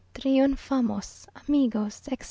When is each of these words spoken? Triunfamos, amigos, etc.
Triunfamos, 0.13 1.27
amigos, 1.35 2.01
etc. 2.07 2.19